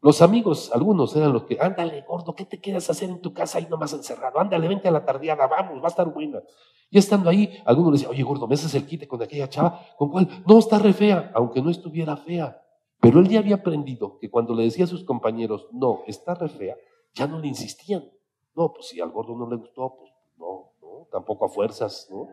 Los 0.00 0.20
amigos, 0.20 0.72
algunos 0.74 1.14
eran 1.14 1.32
los 1.32 1.44
que, 1.44 1.58
ándale, 1.60 2.02
gordo, 2.02 2.34
¿qué 2.34 2.44
te 2.44 2.60
quieres 2.60 2.90
hacer 2.90 3.08
en 3.08 3.20
tu 3.20 3.32
casa 3.32 3.58
ahí 3.58 3.68
nomás 3.70 3.92
encerrado? 3.92 4.40
Ándale, 4.40 4.66
vente 4.66 4.88
a 4.88 4.90
la 4.90 5.04
tardeada, 5.04 5.46
vamos, 5.46 5.80
va 5.80 5.84
a 5.84 5.88
estar 5.88 6.12
buena. 6.12 6.42
Y 6.90 6.98
estando 6.98 7.30
ahí, 7.30 7.62
algunos 7.64 7.92
le 7.92 7.98
decían, 7.98 8.10
oye, 8.10 8.22
gordo, 8.24 8.48
¿me 8.48 8.54
haces 8.54 8.74
el 8.74 8.84
quite 8.84 9.06
con 9.06 9.22
aquella 9.22 9.48
chava? 9.48 9.80
¿Con 9.96 10.10
cuál? 10.10 10.42
No, 10.46 10.58
está 10.58 10.80
re 10.80 10.92
fea, 10.92 11.30
aunque 11.34 11.62
no 11.62 11.70
estuviera 11.70 12.16
fea. 12.16 12.60
Pero 13.00 13.20
él 13.20 13.28
ya 13.28 13.38
había 13.38 13.56
aprendido 13.56 14.18
que 14.18 14.28
cuando 14.28 14.54
le 14.54 14.64
decía 14.64 14.84
a 14.84 14.88
sus 14.88 15.04
compañeros, 15.04 15.68
no, 15.72 16.02
está 16.06 16.34
re 16.34 16.48
fea, 16.48 16.76
ya 17.14 17.28
no 17.28 17.38
le 17.38 17.46
insistían. 17.46 18.04
No, 18.54 18.72
pues 18.72 18.88
si 18.88 19.00
al 19.00 19.10
gordo 19.10 19.34
no 19.36 19.48
le 19.48 19.56
gustó, 19.56 19.96
pues 19.98 20.10
no, 20.38 20.72
no, 20.82 21.06
tampoco 21.10 21.46
a 21.46 21.48
fuerzas, 21.48 22.08
¿no? 22.10 22.28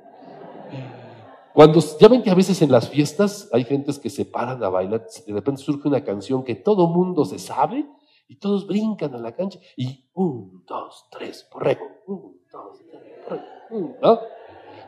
Cuando, 1.53 1.79
ya 1.99 2.07
ven 2.07 2.21
que 2.21 2.29
a 2.29 2.35
veces 2.35 2.61
en 2.61 2.71
las 2.71 2.89
fiestas 2.89 3.49
hay 3.51 3.63
gentes 3.63 3.99
que 3.99 4.09
se 4.09 4.25
paran 4.25 4.63
a 4.63 4.69
bailar, 4.69 5.05
de 5.25 5.33
repente 5.33 5.61
surge 5.61 5.88
una 5.88 6.03
canción 6.03 6.43
que 6.43 6.55
todo 6.55 6.88
mundo 6.88 7.25
se 7.25 7.39
sabe 7.39 7.89
y 8.27 8.38
todos 8.38 8.67
brincan 8.67 9.15
a 9.15 9.17
la 9.17 9.33
cancha 9.33 9.59
y 9.75 10.05
un, 10.13 10.63
dos, 10.67 11.07
tres, 11.09 11.47
porrego, 11.51 11.85
un, 12.05 12.39
dos, 12.51 12.79
tres, 12.89 13.01
porrego, 13.27 13.97
¿no? 14.01 14.19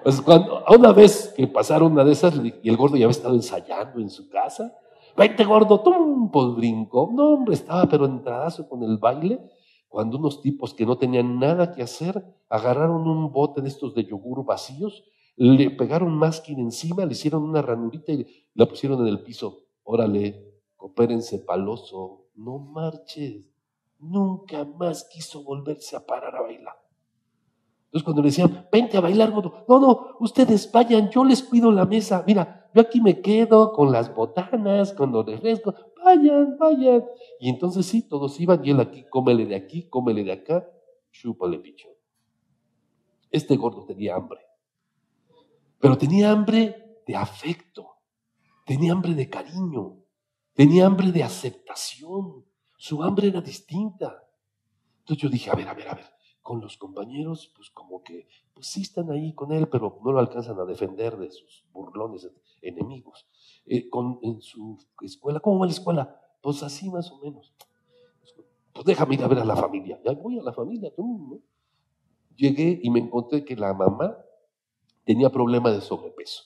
Pues 0.03 0.21
cuando, 0.21 0.63
una 0.69 0.93
vez 0.93 1.33
que 1.35 1.47
pasaron 1.47 1.91
una 1.91 2.03
de 2.03 2.11
esas 2.11 2.33
y 2.35 2.69
el 2.69 2.77
gordo 2.77 2.95
ya 2.95 3.05
había 3.05 3.11
estado 3.11 3.35
ensayando 3.35 3.99
en 3.99 4.09
su 4.09 4.29
casa, 4.29 4.75
vente 5.15 5.43
gordo, 5.43 5.81
tum, 5.81 6.31
pues 6.31 6.55
brincó, 6.55 7.09
no 7.13 7.33
hombre, 7.33 7.53
estaba 7.53 7.85
pero 7.87 8.05
entradazo 8.05 8.67
con 8.67 8.83
el 8.83 8.97
baile, 8.97 9.39
cuando 9.91 10.17
unos 10.17 10.41
tipos 10.41 10.73
que 10.73 10.85
no 10.85 10.97
tenían 10.97 11.37
nada 11.37 11.73
que 11.73 11.83
hacer 11.83 12.23
agarraron 12.47 13.09
un 13.09 13.29
bote 13.33 13.59
de 13.61 13.67
estos 13.67 13.93
de 13.93 14.05
yogur 14.05 14.45
vacíos 14.45 15.03
le 15.35 15.69
pegaron 15.71 16.15
máscara 16.15 16.59
encima, 16.59 17.05
le 17.05 17.11
hicieron 17.11 17.43
una 17.43 17.61
ranurita 17.61 18.13
y 18.13 18.25
la 18.53 18.67
pusieron 18.67 19.01
en 19.01 19.07
el 19.07 19.21
piso. 19.21 19.65
Órale, 19.83 20.61
coopérense 20.77 21.39
paloso, 21.39 22.27
no 22.35 22.57
marches. 22.57 23.51
Nunca 23.99 24.63
más 24.63 25.03
quiso 25.11 25.43
volverse 25.43 25.97
a 25.97 26.05
parar 26.05 26.37
a 26.37 26.41
bailar. 26.41 26.75
Entonces 27.85 28.05
cuando 28.05 28.21
le 28.21 28.29
decían, 28.29 28.69
vente 28.71 28.95
a 28.95 29.01
bailar, 29.01 29.33
no, 29.33 29.79
no, 29.79 30.15
ustedes 30.21 30.71
vayan, 30.71 31.09
yo 31.09 31.25
les 31.25 31.43
cuido 31.43 31.69
la 31.69 31.85
mesa. 31.85 32.23
Mira, 32.25 32.60
yo 32.73 32.81
aquí 32.81 33.01
me 33.01 33.21
quedo 33.21 33.73
con 33.73 33.91
las 33.91 34.13
botanas, 34.13 34.93
con 34.93 35.11
los 35.11 35.25
refrescos. 35.25 35.75
Vayan, 36.03 36.57
vayan. 36.57 37.05
Y 37.39 37.49
entonces 37.49 37.85
sí, 37.85 38.07
todos 38.07 38.39
iban 38.39 38.65
y 38.65 38.71
él 38.71 38.79
aquí, 38.79 39.05
cómele 39.09 39.45
de 39.45 39.55
aquí, 39.55 39.87
cómele 39.89 40.23
de 40.23 40.31
acá, 40.31 40.67
chúpale 41.11 41.59
picho. 41.59 41.89
Este 43.29 43.55
gordo 43.55 43.85
tenía 43.85 44.15
hambre. 44.15 44.41
Pero 45.79 45.97
tenía 45.97 46.31
hambre 46.31 47.01
de 47.05 47.15
afecto, 47.15 47.97
tenía 48.65 48.93
hambre 48.93 49.15
de 49.15 49.29
cariño, 49.29 50.03
tenía 50.53 50.85
hambre 50.85 51.11
de 51.11 51.23
aceptación. 51.23 52.45
Su 52.77 53.03
hambre 53.03 53.27
era 53.27 53.41
distinta. 53.41 54.27
Entonces 54.99 55.23
yo 55.23 55.29
dije, 55.29 55.49
a 55.49 55.55
ver, 55.55 55.67
a 55.67 55.73
ver, 55.73 55.87
a 55.89 55.95
ver, 55.95 56.05
con 56.41 56.59
los 56.59 56.77
compañeros, 56.77 57.51
pues 57.55 57.69
como 57.69 58.03
que, 58.03 58.27
pues 58.53 58.67
sí 58.67 58.81
están 58.81 59.11
ahí 59.11 59.33
con 59.33 59.51
él, 59.51 59.67
pero 59.67 59.99
no 60.03 60.11
lo 60.11 60.19
alcanzan 60.19 60.59
a 60.59 60.65
defender 60.65 61.17
de 61.17 61.31
sus 61.31 61.65
burlones 61.71 62.29
enemigos. 62.61 63.27
Eh, 63.65 63.89
con, 63.89 64.19
en 64.23 64.41
su 64.41 64.77
escuela, 65.01 65.39
¿cómo 65.39 65.59
va 65.59 65.65
la 65.67 65.71
escuela? 65.71 66.19
Pues 66.41 66.63
así 66.63 66.89
más 66.89 67.11
o 67.11 67.19
menos. 67.19 67.53
Pues 68.73 68.85
déjame 68.85 69.15
ir 69.15 69.23
a 69.23 69.27
ver 69.27 69.39
a 69.39 69.45
la 69.45 69.55
familia. 69.55 69.99
Ya 70.03 70.13
voy 70.13 70.39
a 70.39 70.43
la 70.43 70.53
familia, 70.53 70.93
tú, 70.95 71.41
Llegué 72.35 72.79
y 72.81 72.89
me 72.89 72.99
encontré 72.99 73.43
que 73.43 73.55
la 73.55 73.73
mamá 73.73 74.17
tenía 75.03 75.29
problema 75.29 75.71
de 75.71 75.81
sobrepeso. 75.81 76.43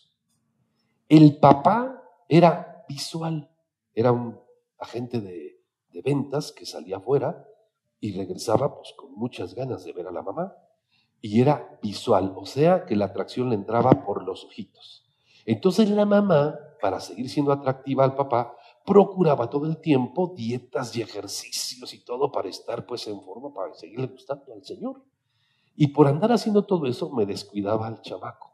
El 1.07 1.37
papá 1.37 2.03
era 2.27 2.83
visual, 2.89 3.49
era 3.93 4.11
un 4.11 4.39
agente 4.77 5.21
de, 5.21 5.53
ventas 6.03 6.51
que 6.51 6.65
salía 6.65 6.97
afuera 6.97 7.47
y 7.99 8.15
regresaba 8.17 8.75
pues, 8.75 8.93
con 8.97 9.13
muchas 9.15 9.55
ganas 9.55 9.83
de 9.83 9.93
ver 9.93 10.07
a 10.07 10.11
la 10.11 10.21
mamá. 10.21 10.55
Y 11.21 11.41
era 11.41 11.79
visual, 11.81 12.33
o 12.35 12.45
sea 12.45 12.85
que 12.85 12.95
la 12.95 13.05
atracción 13.05 13.49
le 13.49 13.55
entraba 13.55 14.05
por 14.05 14.23
los 14.23 14.43
ojitos. 14.45 15.05
Entonces 15.45 15.89
la 15.89 16.05
mamá, 16.05 16.55
para 16.81 16.99
seguir 16.99 17.29
siendo 17.29 17.51
atractiva 17.51 18.03
al 18.03 18.15
papá, 18.15 18.55
procuraba 18.85 19.49
todo 19.49 19.65
el 19.65 19.77
tiempo 19.77 20.33
dietas 20.35 20.95
y 20.95 21.01
ejercicios 21.01 21.93
y 21.93 22.03
todo 22.03 22.31
para 22.31 22.49
estar 22.49 22.85
pues 22.85 23.07
en 23.07 23.21
forma, 23.21 23.53
para 23.53 23.73
seguirle 23.73 24.07
gustando 24.07 24.53
al 24.53 24.63
Señor. 24.63 25.03
Y 25.75 25.87
por 25.87 26.07
andar 26.07 26.31
haciendo 26.31 26.65
todo 26.65 26.85
eso 26.85 27.09
me 27.09 27.25
descuidaba 27.25 27.87
al 27.87 28.01
chavaco. 28.01 28.53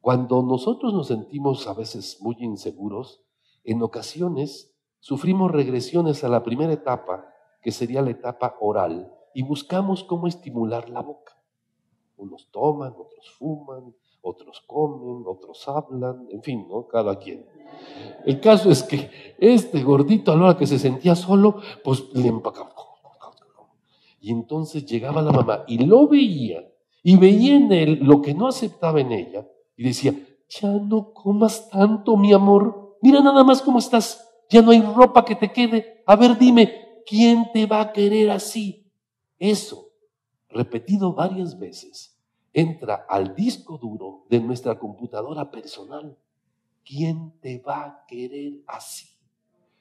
Cuando 0.00 0.42
nosotros 0.42 0.92
nos 0.94 1.08
sentimos 1.08 1.66
a 1.66 1.74
veces 1.74 2.18
muy 2.20 2.36
inseguros, 2.38 3.22
en 3.64 3.82
ocasiones 3.82 4.74
sufrimos 5.00 5.50
regresiones 5.50 6.22
a 6.24 6.28
la 6.28 6.42
primera 6.42 6.72
etapa, 6.72 7.26
que 7.60 7.72
sería 7.72 8.02
la 8.02 8.10
etapa 8.10 8.56
oral, 8.60 9.12
y 9.34 9.42
buscamos 9.42 10.04
cómo 10.04 10.26
estimular 10.26 10.88
la 10.88 11.00
boca. 11.00 11.36
Unos 12.16 12.48
toman, 12.50 12.92
otros 12.92 13.30
fuman, 13.38 13.94
otros 14.22 14.62
comen, 14.66 15.22
otros 15.26 15.68
hablan, 15.68 16.26
en 16.30 16.42
fin, 16.42 16.66
¿no? 16.68 16.86
Cada 16.88 17.18
quien. 17.18 17.46
El 18.24 18.40
caso 18.40 18.70
es 18.70 18.82
que 18.82 19.10
este 19.38 19.82
gordito 19.82 20.32
a 20.32 20.36
la 20.36 20.44
hora 20.44 20.56
que 20.58 20.66
se 20.66 20.78
sentía 20.78 21.14
solo, 21.14 21.60
pues 21.84 22.12
le 22.14 22.28
empacaba. 22.28 22.74
Y 24.20 24.32
entonces 24.32 24.84
llegaba 24.84 25.22
la 25.22 25.30
mamá 25.30 25.64
y 25.68 25.78
lo 25.84 26.08
veía, 26.08 26.68
y 27.02 27.16
veía 27.16 27.54
en 27.54 27.72
él 27.72 28.00
lo 28.02 28.20
que 28.20 28.34
no 28.34 28.48
aceptaba 28.48 29.00
en 29.00 29.12
ella, 29.12 29.46
y 29.76 29.84
decía, 29.84 30.12
ya 30.48 30.68
no 30.68 31.12
comas 31.12 31.70
tanto, 31.70 32.16
mi 32.16 32.32
amor. 32.32 32.96
Mira 33.00 33.20
nada 33.20 33.44
más 33.44 33.62
cómo 33.62 33.78
estás. 33.78 34.24
Ya 34.50 34.62
no 34.62 34.70
hay 34.70 34.80
ropa 34.80 35.24
que 35.24 35.36
te 35.36 35.52
quede. 35.52 36.02
A 36.06 36.16
ver, 36.16 36.36
dime, 36.38 36.87
¿quién 37.08 37.50
te 37.52 37.66
va 37.66 37.80
a 37.80 37.92
querer 37.92 38.30
así? 38.30 38.86
Eso, 39.38 39.90
repetido 40.48 41.14
varias 41.14 41.58
veces, 41.58 42.18
entra 42.52 43.06
al 43.08 43.34
disco 43.34 43.78
duro 43.78 44.24
de 44.28 44.40
nuestra 44.40 44.78
computadora 44.78 45.50
personal. 45.50 46.16
¿Quién 46.84 47.32
te 47.40 47.58
va 47.58 47.84
a 47.84 48.04
querer 48.06 48.60
así? 48.66 49.08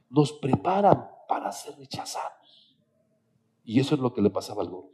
Nos 0.10 0.32
preparan 0.34 1.10
para 1.28 1.52
ser 1.52 1.78
rechazados. 1.78 2.78
Y 3.64 3.80
eso 3.80 3.96
es 3.96 4.02
lo 4.02 4.14
que 4.14 4.22
le 4.22 4.30
pasaba 4.30 4.62
al 4.62 4.70
gordo. 4.70 4.92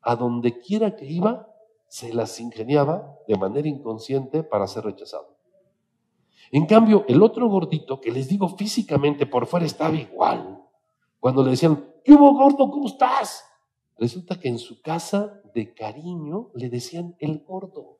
A 0.00 0.16
donde 0.16 0.60
quiera 0.60 0.96
que 0.96 1.06
iba, 1.06 1.54
se 1.86 2.12
las 2.12 2.38
ingeniaba 2.40 3.18
de 3.26 3.36
manera 3.36 3.68
inconsciente 3.68 4.42
para 4.42 4.66
ser 4.66 4.84
rechazado. 4.84 5.36
En 6.50 6.66
cambio, 6.66 7.04
el 7.08 7.22
otro 7.22 7.48
gordito, 7.48 8.00
que 8.00 8.10
les 8.10 8.28
digo 8.28 8.48
físicamente 8.56 9.26
por 9.26 9.46
fuera 9.46 9.66
estaba 9.66 9.96
igual, 9.96 10.57
cuando 11.20 11.42
le 11.42 11.50
decían, 11.50 11.84
¿qué 12.04 12.12
hubo 12.12 12.32
gordo? 12.34 12.70
¿Cómo 12.70 12.86
estás? 12.86 13.44
Resulta 13.98 14.38
que 14.38 14.48
en 14.48 14.58
su 14.58 14.80
casa, 14.80 15.40
de 15.54 15.74
cariño, 15.74 16.50
le 16.54 16.68
decían 16.68 17.16
el 17.18 17.40
gordo, 17.40 17.98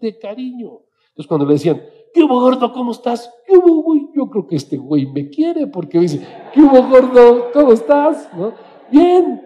de 0.00 0.18
cariño. 0.18 0.80
Entonces 1.08 1.26
cuando 1.26 1.46
le 1.46 1.54
decían, 1.54 1.82
¿qué 2.12 2.22
hubo 2.22 2.40
gordo? 2.40 2.72
¿Cómo 2.72 2.92
estás? 2.92 3.32
¿Qué 3.46 3.56
hubo, 3.56 3.82
güey? 3.82 4.08
Yo 4.14 4.28
creo 4.28 4.46
que 4.46 4.56
este 4.56 4.76
güey 4.76 5.06
me 5.06 5.30
quiere 5.30 5.66
porque 5.66 5.98
dice, 5.98 6.26
¿qué 6.52 6.60
hubo 6.60 6.82
gordo? 6.88 7.50
¿Cómo 7.52 7.72
estás? 7.72 8.28
Bien, 8.90 9.42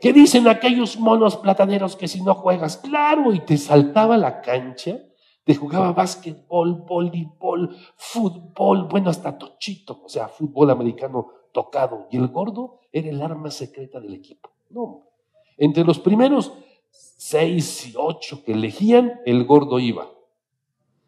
¿Qué 0.00 0.12
dicen 0.12 0.46
aquellos 0.46 0.98
monos 0.98 1.36
plataneros 1.36 1.96
que 1.96 2.06
si 2.06 2.22
no 2.22 2.34
juegas? 2.34 2.76
Claro, 2.76 3.32
y 3.32 3.40
te 3.40 3.56
saltaba 3.56 4.16
la 4.16 4.40
cancha, 4.40 5.00
te 5.42 5.56
jugaba 5.56 5.92
básquetbol, 5.92 6.84
voleibol, 6.86 7.76
fútbol, 7.96 8.84
bueno, 8.84 9.10
hasta 9.10 9.36
tochito, 9.36 10.02
o 10.04 10.08
sea, 10.08 10.28
fútbol 10.28 10.70
americano 10.70 11.26
tocado. 11.52 12.06
Y 12.10 12.16
el 12.16 12.28
gordo 12.28 12.80
era 12.92 13.08
el 13.08 13.20
arma 13.22 13.50
secreta 13.50 14.00
del 14.00 14.14
equipo. 14.14 14.50
No, 14.70 15.08
entre 15.56 15.84
los 15.84 15.98
primeros 15.98 16.52
seis 16.90 17.88
y 17.88 17.94
ocho 17.96 18.44
que 18.44 18.52
elegían, 18.52 19.20
el 19.26 19.44
gordo 19.44 19.78
iba. 19.78 20.10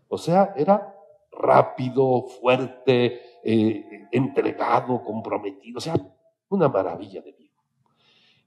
O 0.08 0.18
sea, 0.18 0.54
era 0.56 0.96
rápido, 1.30 2.22
fuerte, 2.40 3.20
eh, 3.44 4.08
entregado, 4.10 5.02
comprometido, 5.02 5.78
o 5.78 5.80
sea, 5.80 5.94
una 6.48 6.68
maravilla 6.68 7.22
de 7.22 7.32
vida. 7.32 7.54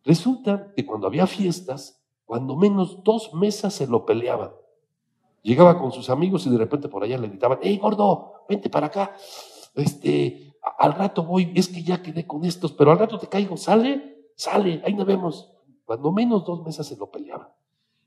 Resulta 0.04 0.74
que 0.76 0.86
cuando 0.86 1.08
había 1.08 1.26
fiestas, 1.26 2.04
cuando 2.26 2.56
menos 2.58 3.04
dos 3.04 3.34
mesas 3.34 3.74
se 3.74 3.88
lo 3.88 4.06
peleaban. 4.06 4.52
Llegaba 5.42 5.80
con 5.80 5.92
sus 5.92 6.10
amigos 6.10 6.46
y 6.46 6.50
de 6.50 6.58
repente 6.58 6.90
por 6.90 7.04
allá 7.04 7.18
le 7.18 7.30
gritaban, 7.30 7.60
¡Ey, 7.62 7.78
gordo, 7.78 8.46
vente 8.48 8.70
para 8.70 8.88
acá! 8.88 9.16
Este, 9.76 10.43
al 10.78 10.94
rato 10.94 11.24
voy, 11.24 11.52
es 11.56 11.68
que 11.68 11.84
ya 11.84 12.02
quedé 12.02 12.26
con 12.26 12.46
estos, 12.46 12.72
pero 12.72 12.92
al 12.92 13.00
rato 13.00 13.20
te 13.20 13.28
caigo, 13.28 13.58
¿sale? 13.58 14.30
Sale, 14.36 14.82
ahí 14.86 14.94
nos 14.94 15.06
vemos. 15.06 15.52
Cuando 15.86 16.12
menos 16.12 16.46
dos 16.46 16.64
mesas 16.64 16.88
se 16.88 16.96
lo 16.96 17.12
peleaban. 17.12 17.50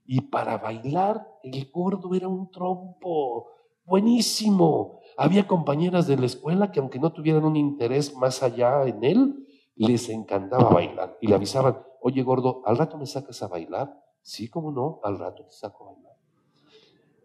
Y 0.06 0.22
para 0.22 0.58
bailar, 0.58 1.26
el 1.42 1.70
gordo 1.70 2.14
era 2.14 2.28
un 2.28 2.50
trompo, 2.50 3.48
buenísimo. 3.84 5.00
Había 5.16 5.46
compañeras 5.46 6.06
de 6.06 6.16
la 6.16 6.26
escuela 6.26 6.70
que 6.70 6.80
aunque 6.80 6.98
no 6.98 7.12
tuvieran 7.12 7.44
un 7.44 7.56
interés 7.56 8.14
más 8.16 8.42
allá 8.42 8.84
en 8.84 9.02
él, 9.04 9.46
les 9.74 10.08
encantaba 10.08 10.70
bailar 10.70 11.18
y 11.20 11.26
le 11.26 11.34
avisaban, 11.34 11.78
oye 12.00 12.22
gordo, 12.22 12.62
¿al 12.64 12.78
rato 12.78 12.96
me 12.96 13.06
sacas 13.06 13.42
a 13.42 13.48
bailar? 13.48 14.02
Sí, 14.22 14.48
como 14.48 14.70
no, 14.70 15.00
al 15.02 15.18
rato 15.18 15.44
te 15.44 15.52
saco 15.52 15.84
a 15.84 15.92
bailar. 15.92 16.16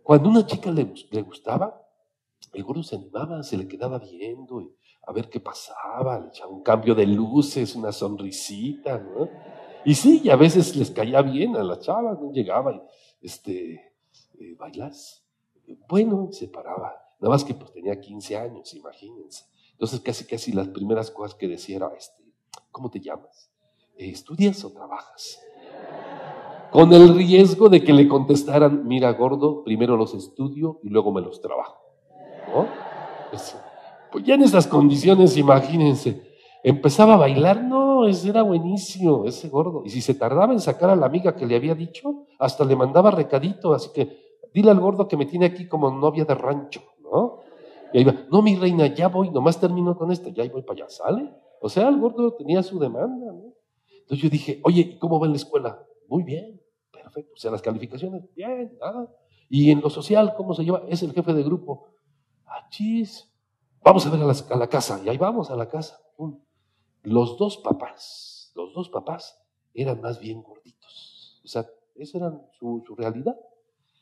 Cuando 0.03 0.29
una 0.29 0.45
chica 0.45 0.71
le, 0.71 0.93
le 1.11 1.21
gustaba, 1.21 1.81
el 2.53 2.63
gordo 2.63 2.83
se 2.83 2.95
animaba, 2.95 3.43
se 3.43 3.57
le 3.57 3.67
quedaba 3.67 3.99
viendo 3.99 4.59
y 4.61 4.75
a 5.03 5.11
ver 5.11 5.29
qué 5.29 5.39
pasaba, 5.39 6.19
le 6.19 6.27
echaba 6.27 6.51
un 6.51 6.63
cambio 6.63 6.95
de 6.95 7.05
luces, 7.05 7.75
una 7.75 7.91
sonrisita, 7.91 8.97
¿no? 8.99 9.29
Y 9.83 9.95
sí, 9.95 10.29
a 10.29 10.35
veces 10.35 10.75
les 10.75 10.91
caía 10.91 11.21
bien 11.21 11.55
a 11.55 11.63
la 11.63 11.79
chava, 11.79 12.13
¿no? 12.13 12.31
Llegaba 12.31 12.73
y, 12.73 12.81
este, 13.21 13.95
eh, 14.39 14.55
¿bailas? 14.57 15.23
Bueno, 15.87 16.29
se 16.31 16.47
paraba. 16.47 16.95
Nada 17.19 17.33
más 17.33 17.43
que 17.43 17.53
pues 17.53 17.71
tenía 17.71 17.99
15 17.99 18.37
años, 18.37 18.73
imagínense. 18.73 19.45
Entonces 19.71 19.99
casi 20.01 20.25
casi 20.25 20.51
las 20.51 20.67
primeras 20.67 21.09
cosas 21.09 21.35
que 21.35 21.47
decía 21.47 21.77
era, 21.77 21.91
este, 21.97 22.23
¿cómo 22.71 22.89
te 22.89 22.99
llamas? 22.99 23.51
Eh, 23.97 24.09
¿Estudias 24.09 24.63
o 24.63 24.71
trabajas? 24.71 25.39
Con 26.71 26.93
el 26.93 27.15
riesgo 27.15 27.67
de 27.67 27.83
que 27.83 27.91
le 27.91 28.07
contestaran, 28.07 28.87
mira 28.87 29.11
gordo, 29.13 29.63
primero 29.63 29.97
los 29.97 30.13
estudio 30.13 30.79
y 30.83 30.89
luego 30.89 31.11
me 31.11 31.21
los 31.21 31.41
trabajo. 31.41 31.79
¿No? 32.53 32.67
Pues 34.11 34.23
ya 34.25 34.35
en 34.35 34.43
esas 34.43 34.67
condiciones, 34.67 35.37
imagínense, 35.37 36.21
empezaba 36.63 37.13
a 37.13 37.17
bailar, 37.17 37.63
no, 37.63 38.07
ese 38.07 38.29
era 38.29 38.41
buenísimo, 38.41 39.25
ese 39.25 39.49
gordo. 39.49 39.83
Y 39.85 39.89
si 39.89 40.01
se 40.01 40.13
tardaba 40.13 40.53
en 40.53 40.59
sacar 40.59 40.89
a 40.89 40.95
la 40.95 41.05
amiga 41.05 41.35
que 41.35 41.45
le 41.45 41.55
había 41.55 41.75
dicho, 41.75 42.27
hasta 42.39 42.65
le 42.65 42.75
mandaba 42.75 43.11
recadito, 43.11 43.73
así 43.73 43.89
que 43.93 44.17
dile 44.53 44.71
al 44.71 44.79
gordo 44.79 45.07
que 45.07 45.17
me 45.17 45.25
tiene 45.25 45.45
aquí 45.45 45.67
como 45.67 45.89
novia 45.91 46.25
de 46.25 46.35
rancho, 46.35 46.81
¿no? 47.01 47.39
Y 47.93 47.99
ahí 47.99 48.03
va, 48.03 48.15
no, 48.31 48.41
mi 48.41 48.55
reina, 48.55 48.87
ya 48.87 49.07
voy, 49.07 49.29
nomás 49.29 49.59
termino 49.59 49.97
con 49.97 50.11
esto, 50.11 50.29
ya 50.29 50.47
voy 50.49 50.61
para 50.61 50.83
allá, 50.83 50.89
¿sale? 50.89 51.33
O 51.61 51.69
sea, 51.69 51.87
el 51.87 51.99
gordo 51.99 52.33
tenía 52.33 52.63
su 52.63 52.79
demanda, 52.79 53.31
¿no? 53.31 53.53
Entonces 53.99 54.23
yo 54.23 54.29
dije, 54.29 54.59
oye, 54.63 54.81
¿y 54.81 54.99
cómo 54.99 55.19
va 55.19 55.27
en 55.27 55.33
la 55.33 55.37
escuela? 55.37 55.79
Muy 56.07 56.23
bien, 56.23 56.59
perfecto. 56.91 57.31
O 57.33 57.37
sea, 57.37 57.51
las 57.51 57.61
calificaciones, 57.61 58.23
bien, 58.35 58.77
nada. 58.79 59.09
Y 59.49 59.71
en 59.71 59.81
lo 59.81 59.89
social, 59.89 60.33
¿cómo 60.35 60.53
se 60.53 60.63
lleva? 60.63 60.83
Es 60.89 61.03
el 61.03 61.13
jefe 61.13 61.33
de 61.33 61.43
grupo. 61.43 61.87
Ah, 62.45 62.67
chis. 62.69 63.30
Vamos 63.83 64.05
a 64.05 64.09
ver 64.11 64.21
a 64.21 64.57
la, 64.57 64.67
casa. 64.67 65.01
Y 65.03 65.09
ahí 65.09 65.17
vamos 65.17 65.49
a 65.49 65.55
la 65.55 65.67
casa. 65.67 65.99
Los 67.03 67.37
dos 67.37 67.57
papás, 67.57 68.51
los 68.55 68.73
dos 68.73 68.89
papás 68.89 69.39
eran 69.73 70.01
más 70.01 70.19
bien 70.19 70.43
gorditos. 70.43 71.41
O 71.43 71.47
sea, 71.47 71.65
esa 71.95 72.19
era 72.19 72.41
su, 72.59 72.83
realidad. 72.95 73.35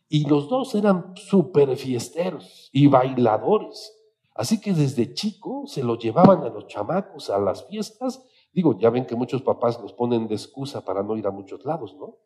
Y 0.09 0.27
los 0.27 0.50
dos 0.50 0.75
eran 0.75 1.13
súper 1.15 1.75
fiesteros 1.77 2.69
y 2.74 2.88
bailadores. 2.88 3.95
Así 4.36 4.59
que 4.59 4.74
desde 4.74 5.13
chico 5.13 5.63
se 5.65 5.83
lo 5.83 5.98
llevaban 5.98 6.43
a 6.43 6.50
los 6.50 6.67
chamacos 6.67 7.29
a 7.29 7.39
las 7.39 7.65
fiestas. 7.67 8.25
Digo, 8.51 8.77
ya 8.77 8.89
ven 8.89 9.05
que 9.05 9.15
muchos 9.15 9.41
papás 9.43 9.79
los 9.81 9.93
ponen 9.93 10.27
de 10.27 10.36
excusa 10.36 10.83
para 10.83 11.03
no 11.03 11.15
ir 11.15 11.27
a 11.27 11.31
muchos 11.31 11.63
lados, 11.63 11.95
¿no? 11.98 12.17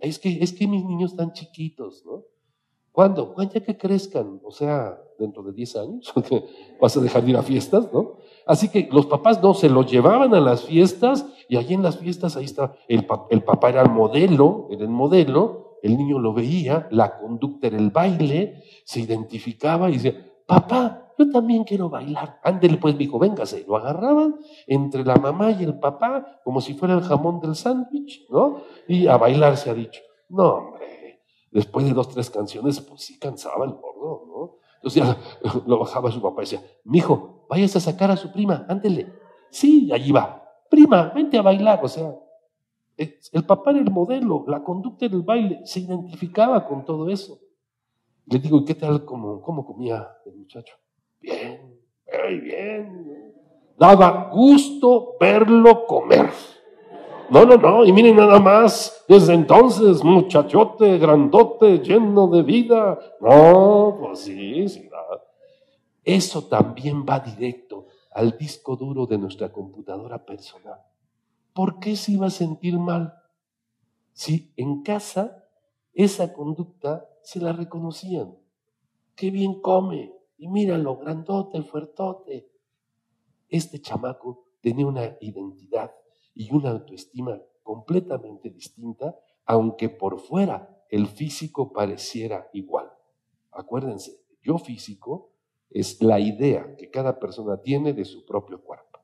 Es 0.00 0.18
que, 0.18 0.42
es 0.42 0.52
que 0.52 0.66
mis 0.66 0.84
niños 0.84 1.12
están 1.12 1.32
chiquitos, 1.32 2.04
¿no? 2.04 2.24
¿Cuándo? 2.92 3.34
¿Cuándo 3.34 3.54
ya 3.54 3.60
que 3.60 3.76
crezcan? 3.76 4.40
O 4.44 4.50
sea, 4.50 4.98
dentro 5.18 5.42
de 5.42 5.52
10 5.52 5.76
años, 5.76 6.12
vas 6.80 6.96
a 6.96 7.00
dejar 7.00 7.22
de 7.22 7.30
ir 7.30 7.36
a 7.36 7.42
fiestas, 7.42 7.92
¿no? 7.92 8.16
Así 8.46 8.68
que 8.68 8.88
los 8.90 9.06
papás 9.06 9.40
no, 9.42 9.54
se 9.54 9.68
los 9.68 9.90
llevaban 9.90 10.34
a 10.34 10.40
las 10.40 10.64
fiestas 10.64 11.26
y 11.48 11.56
allí 11.56 11.74
en 11.74 11.82
las 11.82 11.98
fiestas 11.98 12.36
ahí 12.36 12.46
está, 12.46 12.74
el, 12.88 13.04
papá 13.04 13.68
era 13.68 13.82
el 13.82 13.90
modelo, 13.90 14.66
era 14.70 14.82
el 14.82 14.88
modelo, 14.88 15.78
el 15.82 15.96
niño 15.96 16.18
lo 16.18 16.32
veía, 16.32 16.88
la 16.90 17.18
conducta 17.18 17.68
era 17.68 17.78
el 17.78 17.90
baile, 17.90 18.62
se 18.84 19.00
identificaba 19.00 19.88
y 19.88 19.94
decía, 19.94 20.14
papá, 20.46 21.12
yo 21.16 21.30
también 21.30 21.64
quiero 21.64 21.88
bailar. 21.90 22.40
Ándele 22.42 22.78
pues, 22.78 22.96
mi 22.96 23.04
hijo, 23.04 23.18
véngase. 23.18 23.64
Lo 23.68 23.76
agarraban 23.76 24.36
entre 24.66 25.04
la 25.04 25.16
mamá 25.16 25.52
y 25.52 25.62
el 25.64 25.78
papá, 25.78 26.40
como 26.42 26.60
si 26.60 26.74
fuera 26.74 26.94
el 26.94 27.02
jamón 27.02 27.40
del 27.40 27.54
sándwich, 27.54 28.26
¿no? 28.30 28.62
Y 28.88 29.06
a 29.06 29.16
bailar 29.16 29.56
se 29.58 29.70
ha 29.70 29.74
dicho. 29.74 30.00
No, 30.30 30.54
hombre, 30.54 30.79
después 31.50 31.86
de 31.86 31.92
dos, 31.92 32.08
tres 32.08 32.30
canciones, 32.30 32.80
pues 32.80 33.02
sí 33.02 33.18
cansaba 33.18 33.64
el 33.64 33.72
gordo, 33.72 34.24
¿no? 34.26 34.56
Entonces 34.76 35.02
ya 35.02 35.16
lo 35.66 35.78
bajaba 35.78 36.10
su 36.10 36.22
papá 36.22 36.42
y 36.42 36.44
decía, 36.44 36.62
mi 36.84 36.98
hijo, 36.98 37.46
vayas 37.48 37.76
a 37.76 37.80
sacar 37.80 38.10
a 38.10 38.16
su 38.16 38.32
prima, 38.32 38.64
ándele. 38.68 39.12
Sí, 39.50 39.90
allí 39.92 40.12
va. 40.12 40.42
Prima, 40.70 41.12
vente 41.14 41.36
a 41.36 41.42
bailar. 41.42 41.80
O 41.82 41.88
sea, 41.88 42.14
el 42.96 43.44
papá 43.44 43.70
era 43.70 43.80
el 43.80 43.90
modelo, 43.90 44.44
la 44.46 44.62
conducta 44.62 45.08
del 45.08 45.22
baile, 45.22 45.60
se 45.64 45.80
identificaba 45.80 46.66
con 46.66 46.84
todo 46.84 47.08
eso. 47.08 47.38
Le 48.26 48.38
digo, 48.38 48.58
¿y 48.58 48.64
qué 48.64 48.74
tal 48.74 49.04
cómo, 49.04 49.40
cómo 49.42 49.64
comía 49.64 50.06
el 50.24 50.36
muchacho? 50.36 50.74
Bien, 51.20 51.80
muy 52.24 52.40
bien. 52.40 53.34
Daba 53.76 54.30
gusto 54.30 55.16
verlo 55.18 55.86
comer. 55.86 56.30
No, 57.30 57.44
no, 57.44 57.56
no, 57.56 57.84
y 57.84 57.92
miren 57.92 58.16
nada 58.16 58.40
más, 58.40 59.04
desde 59.08 59.34
entonces, 59.34 60.02
muchachote, 60.02 60.98
grandote, 60.98 61.78
lleno 61.78 62.26
de 62.26 62.42
vida. 62.42 62.98
No, 63.20 63.96
pues 64.00 64.20
sí, 64.20 64.68
sí. 64.68 64.88
Eso 66.02 66.42
también 66.48 67.04
va 67.08 67.20
directo 67.20 67.86
al 68.12 68.36
disco 68.36 68.74
duro 68.74 69.06
de 69.06 69.18
nuestra 69.18 69.52
computadora 69.52 70.24
personal. 70.24 70.80
¿por 71.52 71.78
qué 71.78 71.96
se 71.96 72.12
iba 72.12 72.26
a 72.26 72.30
sentir 72.30 72.78
mal? 72.78 73.14
Si 74.12 74.52
en 74.56 74.82
casa 74.82 75.44
esa 75.92 76.32
conducta 76.32 77.08
se 77.22 77.40
la 77.40 77.52
reconocían. 77.52 78.36
Qué 79.14 79.30
bien 79.30 79.60
come. 79.60 80.12
Y 80.38 80.48
míralo, 80.48 80.96
grandote, 80.96 81.62
fuertote. 81.62 82.50
Este 83.48 83.80
chamaco 83.80 84.46
tenía 84.62 84.86
una 84.86 85.18
identidad 85.20 85.92
y 86.40 86.54
una 86.54 86.70
autoestima 86.70 87.38
completamente 87.62 88.48
distinta, 88.48 89.14
aunque 89.44 89.90
por 89.90 90.18
fuera 90.18 90.82
el 90.88 91.06
físico 91.06 91.70
pareciera 91.70 92.48
igual. 92.54 92.90
Acuérdense, 93.50 94.22
yo 94.42 94.56
físico 94.56 95.32
es 95.68 96.00
la 96.00 96.18
idea 96.18 96.76
que 96.78 96.88
cada 96.88 97.18
persona 97.18 97.60
tiene 97.60 97.92
de 97.92 98.06
su 98.06 98.24
propio 98.24 98.62
cuerpo. 98.62 99.00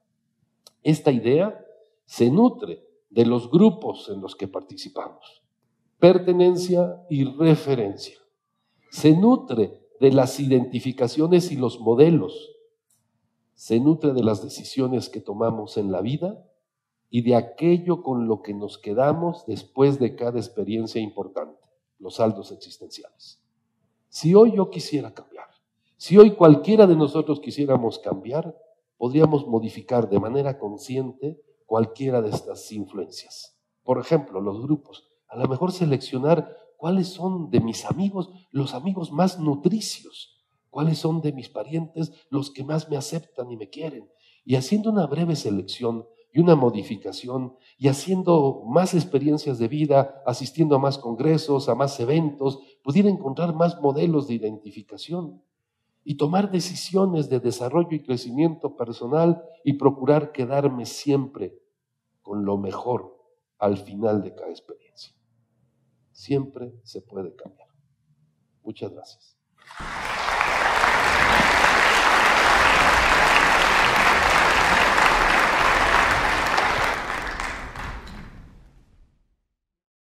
Esta 0.82 1.12
idea 1.12 1.62
se 2.06 2.30
nutre 2.30 2.82
de 3.10 3.26
los 3.26 3.50
grupos 3.50 4.08
en 4.08 4.22
los 4.22 4.34
que 4.34 4.48
participamos. 4.48 5.42
Pertenencia 5.98 7.04
y 7.10 7.24
referencia. 7.24 8.16
Se 8.90 9.14
nutre 9.14 9.78
de 10.00 10.10
las 10.10 10.40
identificaciones 10.40 11.52
y 11.52 11.56
los 11.56 11.80
modelos. 11.80 12.56
Se 13.52 13.78
nutre 13.78 14.14
de 14.14 14.24
las 14.24 14.42
decisiones 14.42 15.10
que 15.10 15.20
tomamos 15.20 15.76
en 15.76 15.92
la 15.92 16.00
vida 16.00 16.45
y 17.16 17.22
de 17.22 17.34
aquello 17.34 18.02
con 18.02 18.28
lo 18.28 18.42
que 18.42 18.52
nos 18.52 18.76
quedamos 18.76 19.46
después 19.46 19.98
de 19.98 20.14
cada 20.14 20.38
experiencia 20.38 21.00
importante, 21.00 21.66
los 21.98 22.16
saldos 22.16 22.52
existenciales. 22.52 23.42
Si 24.10 24.34
hoy 24.34 24.54
yo 24.54 24.68
quisiera 24.68 25.14
cambiar, 25.14 25.48
si 25.96 26.18
hoy 26.18 26.32
cualquiera 26.32 26.86
de 26.86 26.94
nosotros 26.94 27.40
quisiéramos 27.40 27.98
cambiar, 28.00 28.54
podríamos 28.98 29.46
modificar 29.46 30.10
de 30.10 30.20
manera 30.20 30.58
consciente 30.58 31.40
cualquiera 31.64 32.20
de 32.20 32.28
estas 32.28 32.70
influencias. 32.70 33.58
Por 33.82 33.98
ejemplo, 33.98 34.42
los 34.42 34.60
grupos. 34.60 35.08
A 35.28 35.38
lo 35.38 35.48
mejor 35.48 35.72
seleccionar 35.72 36.54
cuáles 36.76 37.08
son 37.08 37.48
de 37.48 37.60
mis 37.60 37.86
amigos 37.86 38.28
los 38.50 38.74
amigos 38.74 39.10
más 39.10 39.40
nutricios, 39.40 40.44
cuáles 40.68 40.98
son 40.98 41.22
de 41.22 41.32
mis 41.32 41.48
parientes 41.48 42.12
los 42.28 42.50
que 42.50 42.62
más 42.62 42.90
me 42.90 42.98
aceptan 42.98 43.50
y 43.50 43.56
me 43.56 43.70
quieren. 43.70 44.06
Y 44.44 44.56
haciendo 44.56 44.90
una 44.90 45.06
breve 45.06 45.34
selección 45.34 46.06
y 46.36 46.40
una 46.40 46.54
modificación 46.54 47.56
y 47.78 47.88
haciendo 47.88 48.62
más 48.66 48.92
experiencias 48.92 49.58
de 49.58 49.68
vida, 49.68 50.22
asistiendo 50.26 50.76
a 50.76 50.78
más 50.78 50.98
congresos, 50.98 51.70
a 51.70 51.74
más 51.74 51.98
eventos, 51.98 52.60
pudiera 52.82 53.08
encontrar 53.08 53.54
más 53.54 53.80
modelos 53.80 54.28
de 54.28 54.34
identificación 54.34 55.42
y 56.04 56.18
tomar 56.18 56.50
decisiones 56.50 57.30
de 57.30 57.40
desarrollo 57.40 57.88
y 57.92 58.02
crecimiento 58.02 58.76
personal 58.76 59.42
y 59.64 59.78
procurar 59.78 60.30
quedarme 60.32 60.84
siempre 60.84 61.58
con 62.20 62.44
lo 62.44 62.58
mejor 62.58 63.16
al 63.58 63.78
final 63.78 64.22
de 64.22 64.34
cada 64.34 64.50
experiencia. 64.50 65.14
Siempre 66.12 66.70
se 66.82 67.00
puede 67.00 67.34
cambiar. 67.34 67.70
Muchas 68.62 68.92
gracias. 68.92 69.38